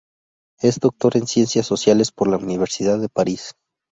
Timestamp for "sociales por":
1.67-2.27